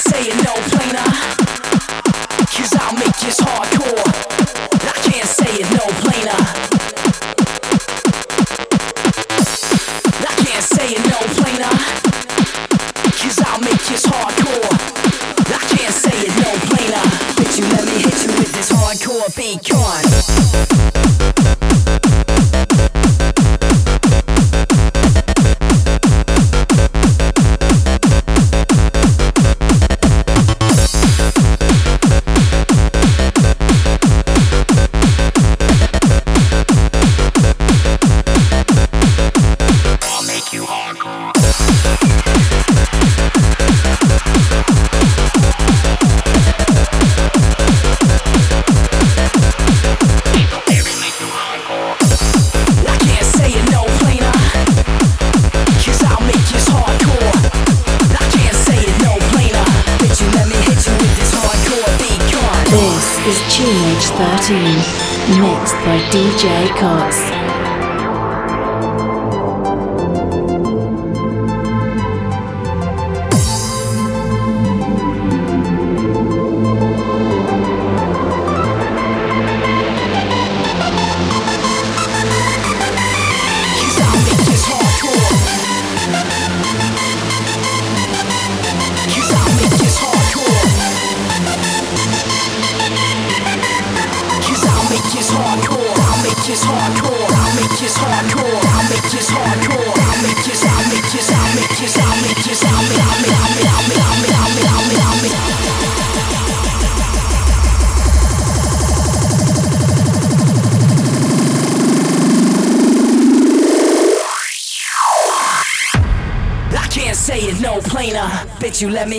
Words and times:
saying 0.00 0.36
no. 0.44 0.69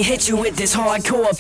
Hit 0.02 0.28
you 0.28 0.38
with 0.38 0.56
this 0.56 0.76
hardcore 0.76 1.38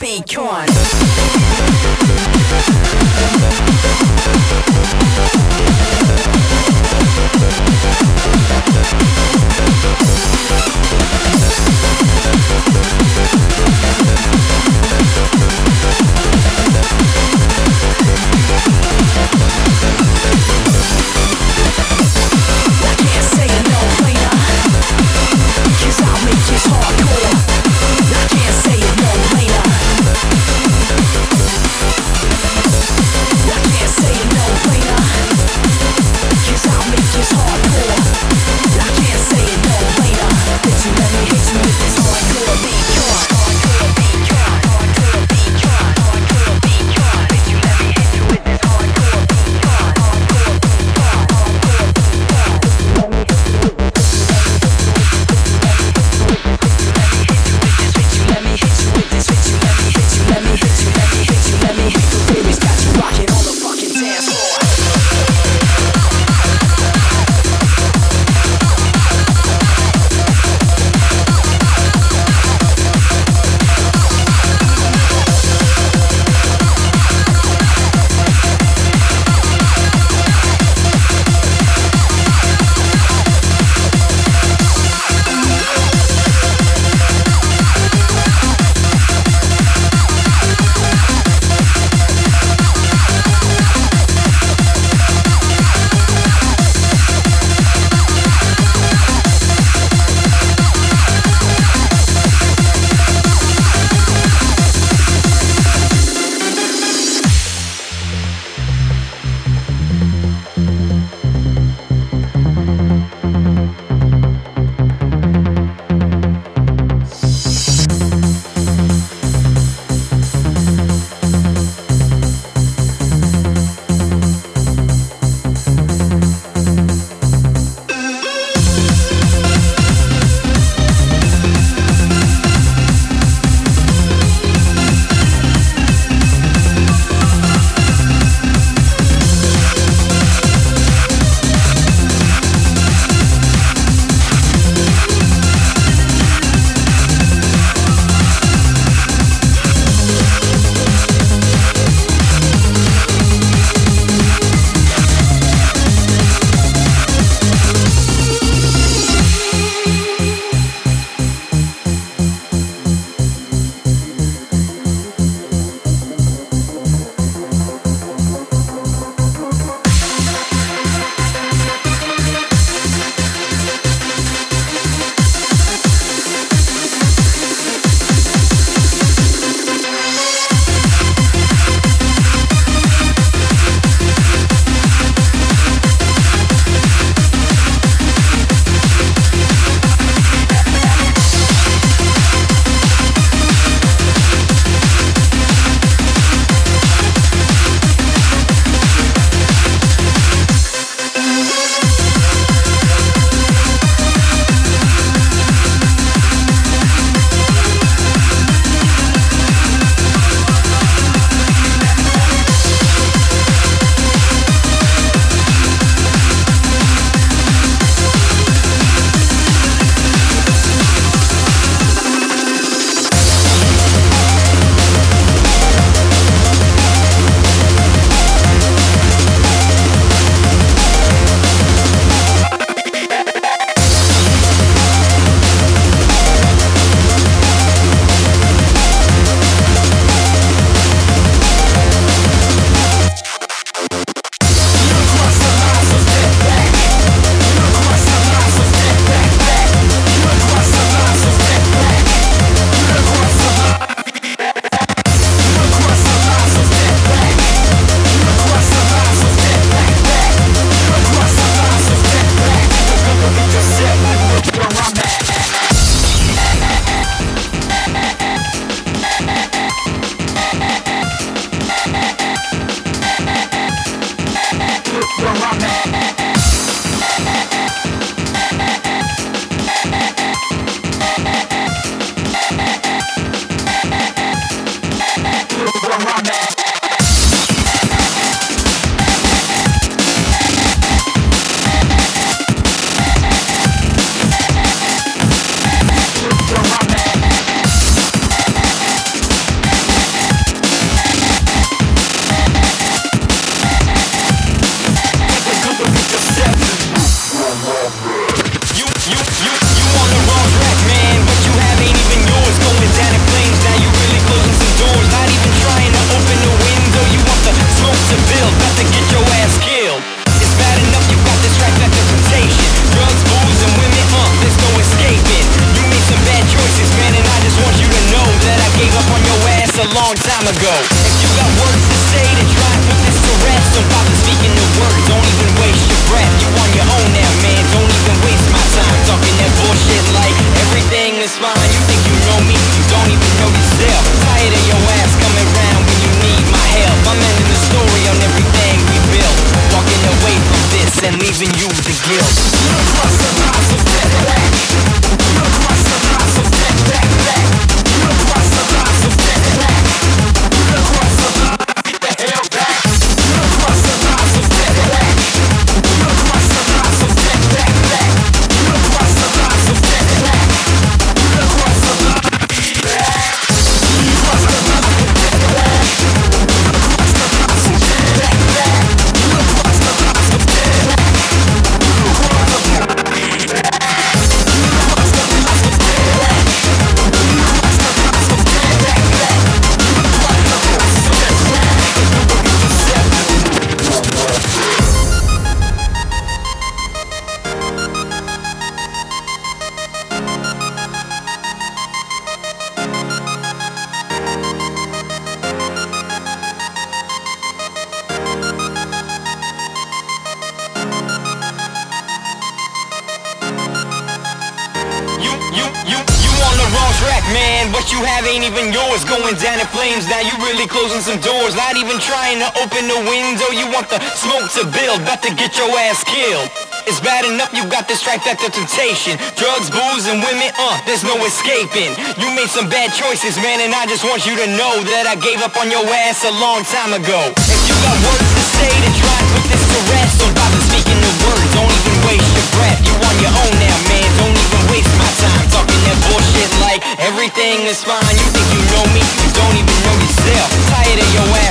to 424.62 424.70
build, 424.77 425.01
about 425.01 425.25
to 425.25 425.34
get 425.34 425.58
your 425.58 425.74
ass 425.89 426.06
killed. 426.06 426.46
It's 426.86 427.01
bad 427.01 427.25
enough 427.25 427.50
you 427.50 427.65
got 427.65 427.89
this 427.89 428.06
strike 428.06 428.22
after 428.30 428.46
temptation. 428.46 429.18
Drugs, 429.34 429.74
booze, 429.74 430.06
and 430.06 430.22
women, 430.22 430.53
uh, 430.53 430.77
there's 430.86 431.01
no 431.01 431.18
escaping. 431.25 431.89
You 432.22 432.30
made 432.38 432.50
some 432.50 432.70
bad 432.70 432.94
choices, 432.94 433.41
man, 433.41 433.58
and 433.65 433.74
I 433.74 433.89
just 433.89 434.06
want 434.06 434.22
you 434.30 434.38
to 434.38 434.48
know 434.53 434.74
that 434.94 435.10
I 435.10 435.18
gave 435.18 435.41
up 435.41 435.58
on 435.58 435.74
your 435.74 435.82
ass 436.06 436.25
a 436.30 436.34
long 436.38 436.62
time 436.70 436.94
ago. 436.94 437.34
If 437.50 437.62
you 437.65 437.75
got 437.82 437.98
words 438.06 438.30
to 438.38 438.44
say, 438.62 438.70
then 438.86 438.94
try 439.01 439.18
and 439.18 439.30
put 439.34 439.46
this 439.50 439.65
to 439.65 439.80
rest. 439.98 440.13
Don't 440.22 440.36
bother 440.38 440.62
speaking 440.70 441.00
the 441.01 441.13
words, 441.25 441.50
don't 441.58 441.74
even 441.74 441.96
waste 442.06 442.30
your 442.30 442.50
breath. 442.53 442.80
You 442.86 442.94
on 443.01 443.15
your 443.18 443.34
own 443.34 443.53
now, 443.58 443.77
man, 443.89 444.10
don't 444.22 444.38
even 444.38 444.62
waste 444.70 444.94
my 445.01 445.10
time 445.25 445.46
talking 445.50 445.82
that 445.89 445.98
bullshit 446.06 446.51
like 446.62 446.82
everything 447.01 447.65
is 447.65 447.82
fine. 447.82 448.13
You 448.13 448.30
think 448.30 448.46
you 448.53 448.62
know 448.77 448.86
me, 448.94 449.01
you 449.01 449.30
don't 449.34 449.58
even 449.58 449.77
know 449.89 449.96
yourself. 450.06 450.50
Tired 450.70 451.01
of 451.01 451.10
your 451.18 451.30
ass 451.50 451.50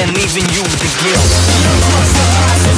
and 0.00 0.16
leaving 0.16 0.48
you 0.54 0.62
with 0.62 0.80
the 0.80 0.88
guilt. 1.04 2.69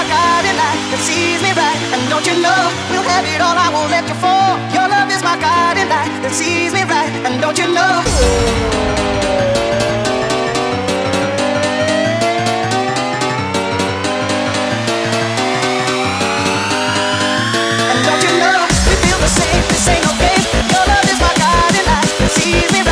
my 0.00 0.08
guiding 0.08 0.56
light 0.56 0.80
that 0.88 1.00
sees 1.04 1.40
me 1.44 1.52
right. 1.52 1.76
And 1.92 2.00
don't 2.08 2.24
you 2.24 2.36
know 2.40 2.62
we'll 2.88 3.04
have 3.04 3.26
it 3.28 3.40
all? 3.44 3.52
I 3.52 3.68
won't 3.68 3.90
let 3.92 4.08
you 4.08 4.16
fall. 4.16 4.56
Your 4.72 4.88
love 4.88 5.12
is 5.12 5.20
my 5.22 5.36
guiding 5.36 5.88
light 5.92 6.08
that 6.24 6.32
sees 6.32 6.72
me 6.72 6.88
right. 6.88 7.12
And 7.28 7.36
don't 7.36 7.58
you 7.60 7.68
know? 7.68 8.00
And 17.92 17.98
don't 18.08 18.22
you 18.24 18.32
know 18.40 18.56
we 18.88 18.94
feel 19.04 19.20
the 19.20 19.28
same? 19.36 19.62
This 19.68 19.84
ain't 19.84 20.00
no 20.08 20.12
game. 20.16 20.44
Your 20.72 20.84
love 20.88 21.06
is 21.12 21.20
my 21.20 21.32
guiding 21.36 21.86
light 21.92 22.08
that 22.08 22.30
sees 22.40 22.72
me 22.72 22.80
right. 22.80 22.89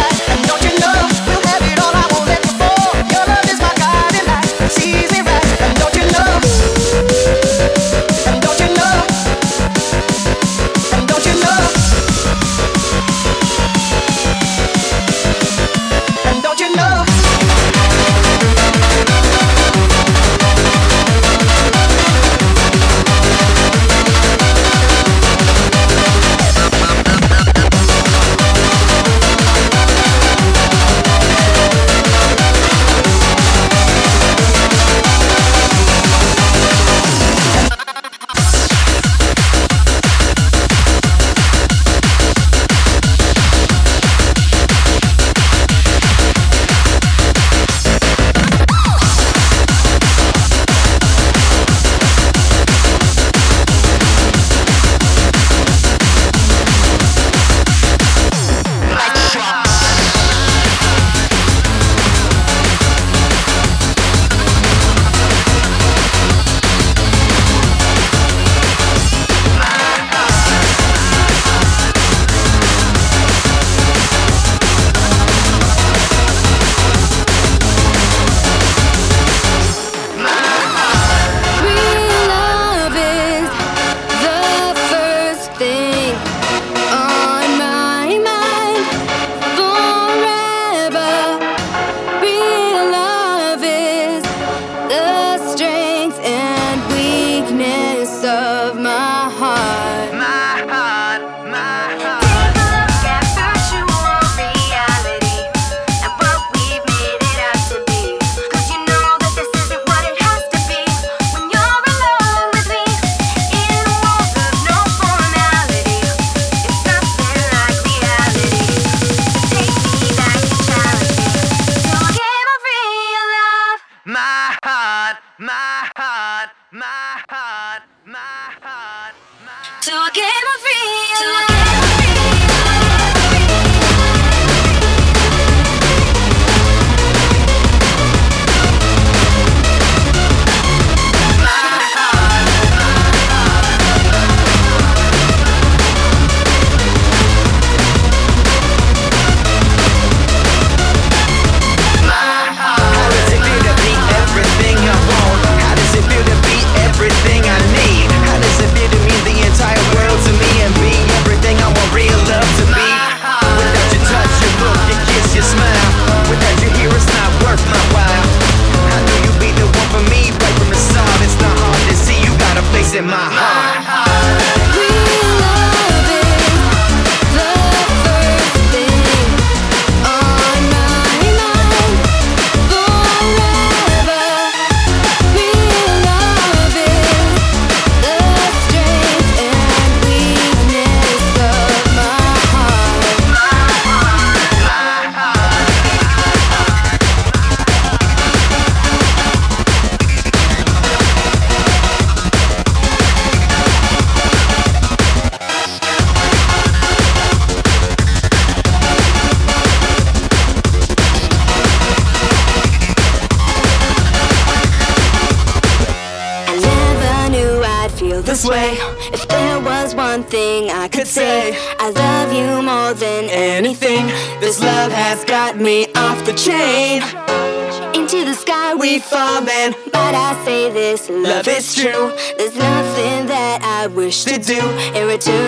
it's 231.58 231.74
true. 231.74 232.12
There's 232.36 232.54
nothing 232.54 233.26
that 233.26 233.58
I 233.64 233.88
wish 233.88 234.22
to 234.24 234.38
do 234.38 234.60
in 234.94 235.08
return. 235.08 235.47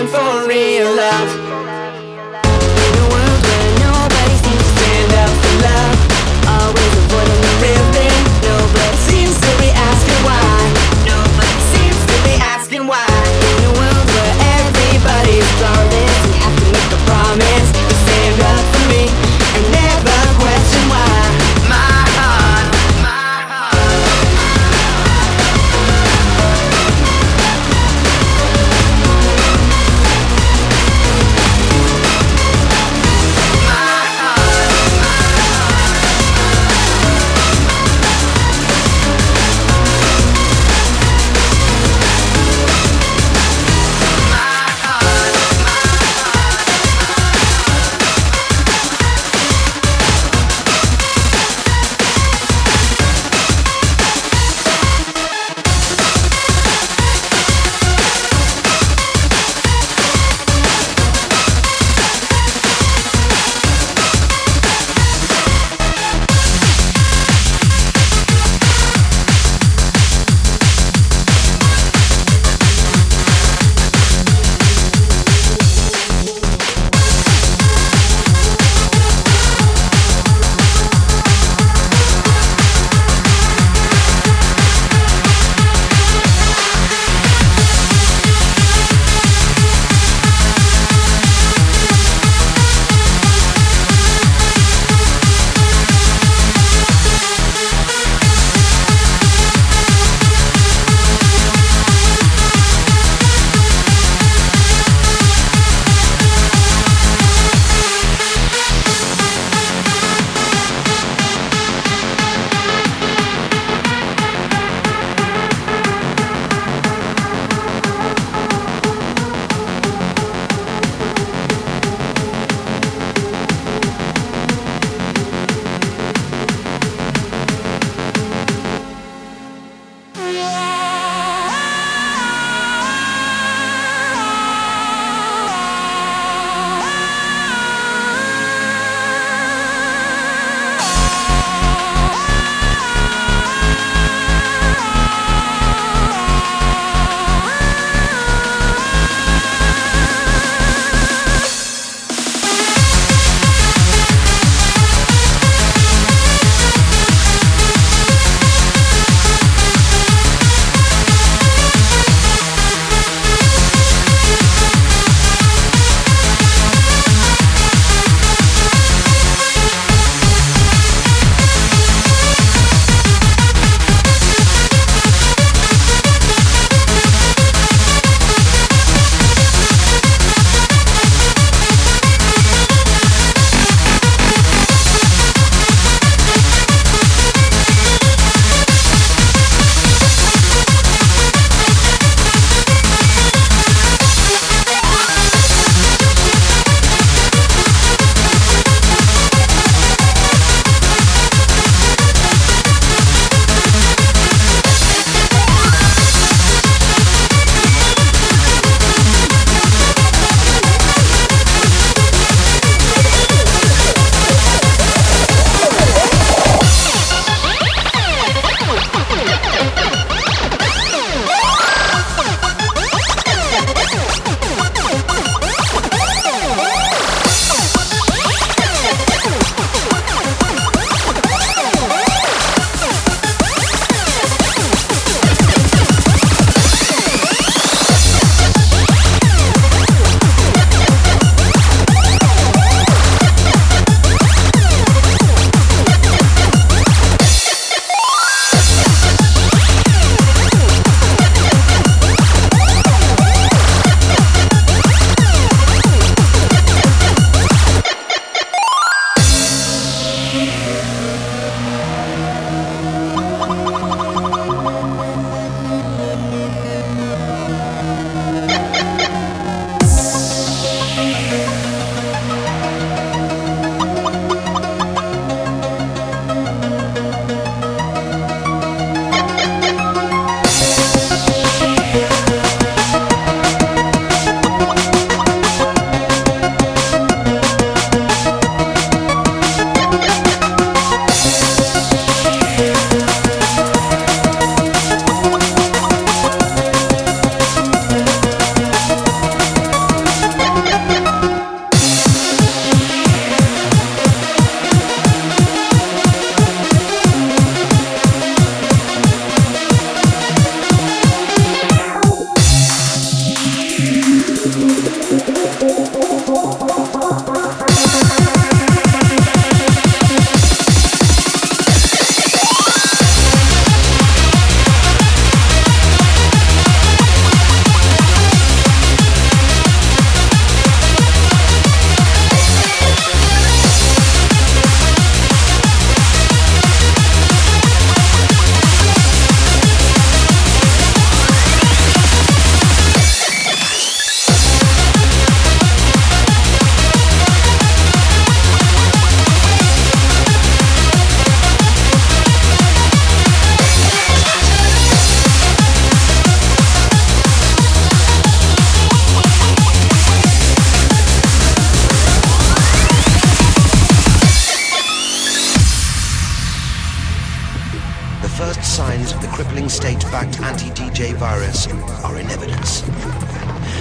Crippling 369.43 369.71
state-backed 369.71 370.39
anti-DJ 370.43 371.15
virus 371.15 371.67
are 372.05 372.19
in 372.19 372.29
evidence. 372.29 372.83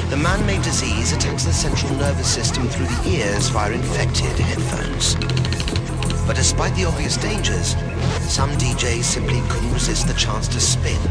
The 0.09 0.15
man-made 0.15 0.61
disease 0.61 1.11
attacks 1.11 1.43
the 1.43 1.51
central 1.51 1.93
nervous 1.95 2.33
system 2.33 2.69
through 2.69 2.85
the 2.85 3.09
ears 3.09 3.49
via 3.49 3.73
infected 3.73 4.39
headphones. 4.39 5.15
But 6.25 6.37
despite 6.37 6.73
the 6.77 6.85
obvious 6.85 7.17
dangers, 7.17 7.71
some 8.31 8.51
DJs 8.51 9.03
simply 9.03 9.41
couldn't 9.49 9.73
resist 9.73 10.07
the 10.07 10.13
chance 10.13 10.47
to 10.47 10.61
spin 10.61 11.01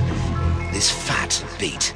this 0.72 0.90
fat 0.90 1.44
beat. 1.58 1.92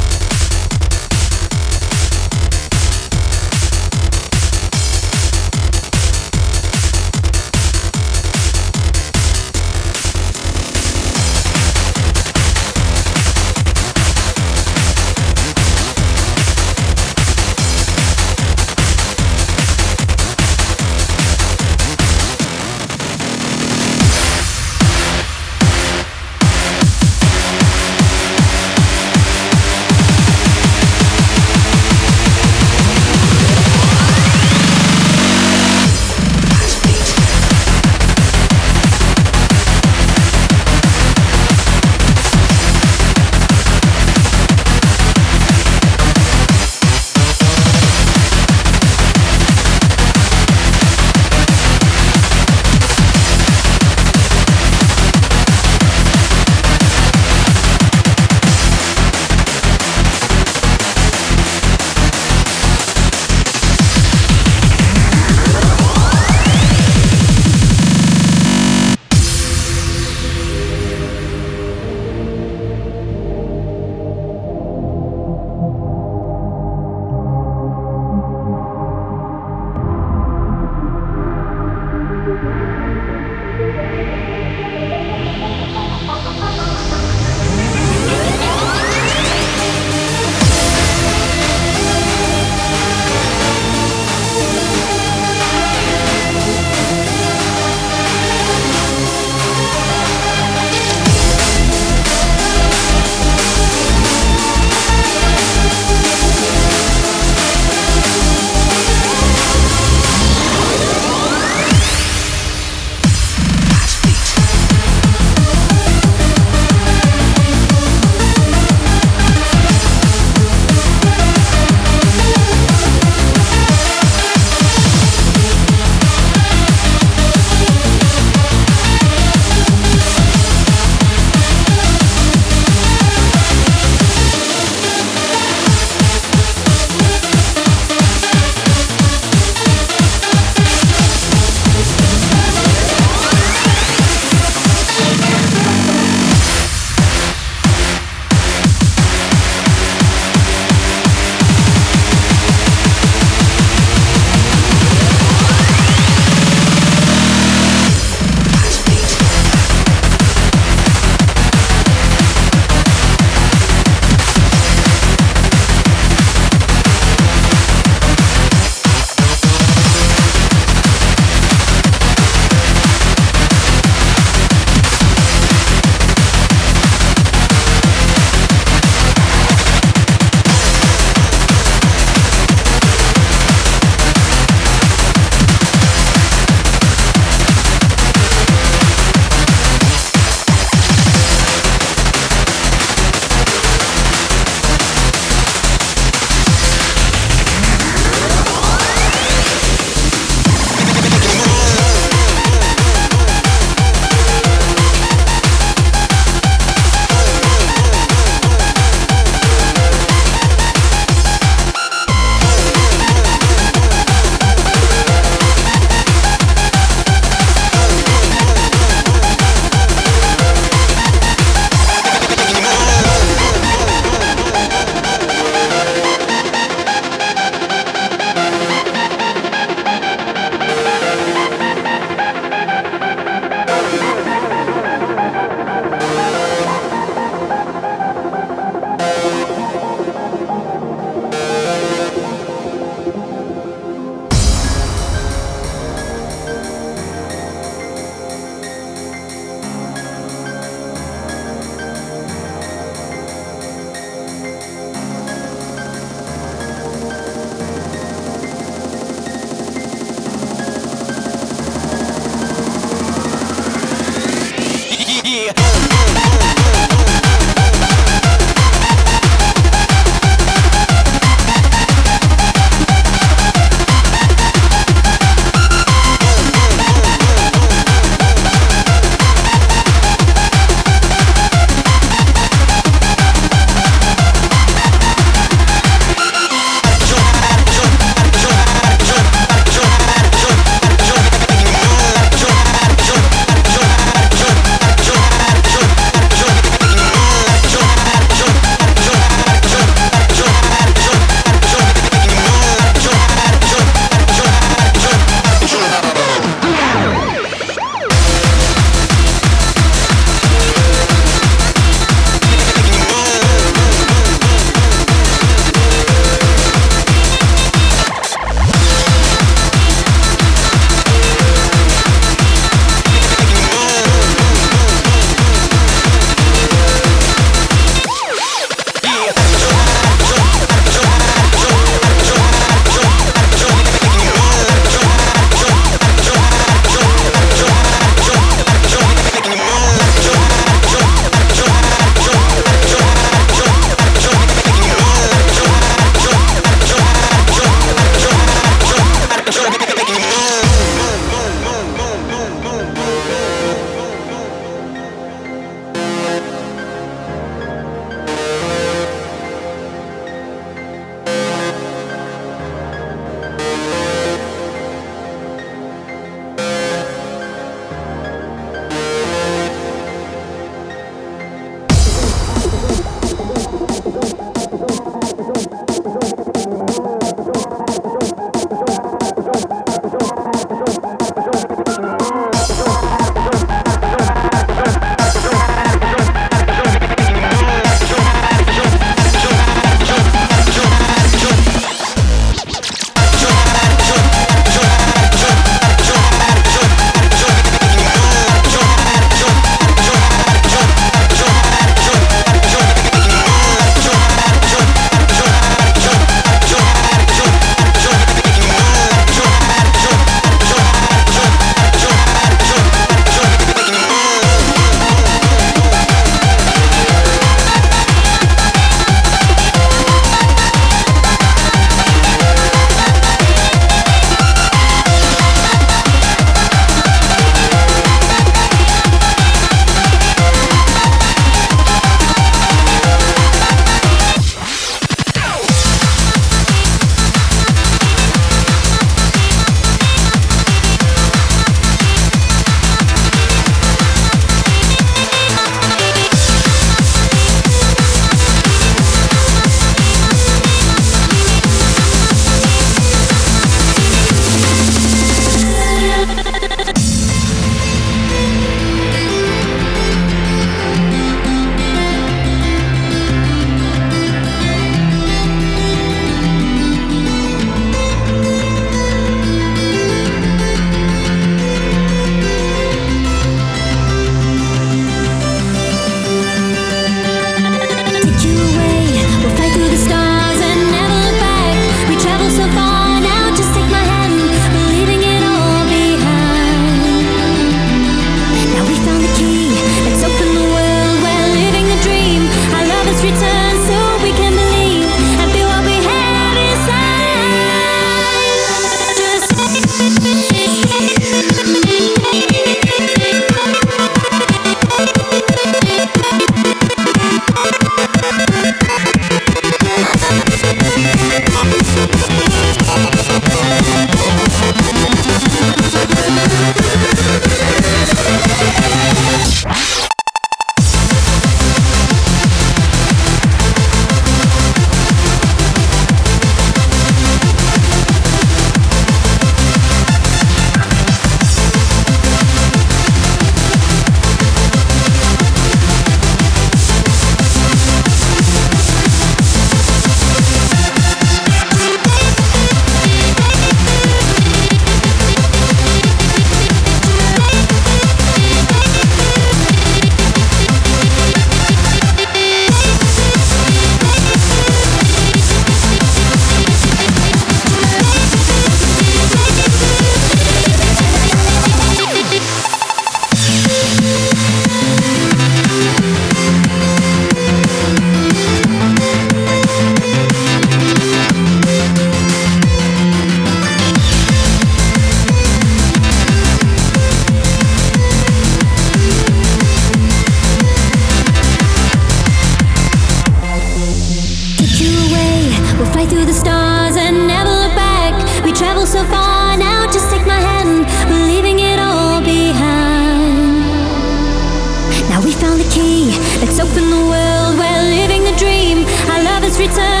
return 599.61 600.00